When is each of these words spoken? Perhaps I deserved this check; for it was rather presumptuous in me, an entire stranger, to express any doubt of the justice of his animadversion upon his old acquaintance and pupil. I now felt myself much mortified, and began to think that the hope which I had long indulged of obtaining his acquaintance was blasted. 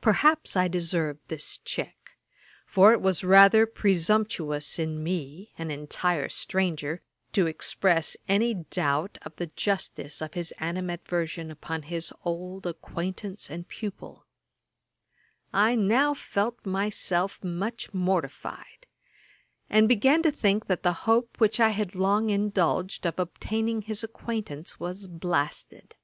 Perhaps 0.00 0.56
I 0.56 0.66
deserved 0.66 1.20
this 1.28 1.58
check; 1.58 2.16
for 2.66 2.92
it 2.92 3.00
was 3.00 3.22
rather 3.22 3.66
presumptuous 3.66 4.80
in 4.80 5.00
me, 5.00 5.52
an 5.56 5.70
entire 5.70 6.28
stranger, 6.28 7.02
to 7.34 7.46
express 7.46 8.16
any 8.28 8.54
doubt 8.54 9.16
of 9.22 9.36
the 9.36 9.46
justice 9.46 10.20
of 10.20 10.34
his 10.34 10.52
animadversion 10.58 11.52
upon 11.52 11.82
his 11.82 12.12
old 12.24 12.66
acquaintance 12.66 13.48
and 13.48 13.68
pupil. 13.68 14.26
I 15.52 15.76
now 15.76 16.14
felt 16.14 16.66
myself 16.66 17.38
much 17.44 17.94
mortified, 17.94 18.88
and 19.70 19.86
began 19.86 20.20
to 20.24 20.32
think 20.32 20.66
that 20.66 20.82
the 20.82 21.04
hope 21.06 21.38
which 21.38 21.60
I 21.60 21.68
had 21.68 21.94
long 21.94 22.28
indulged 22.30 23.06
of 23.06 23.20
obtaining 23.20 23.82
his 23.82 24.02
acquaintance 24.02 24.80
was 24.80 25.06
blasted. 25.06 25.94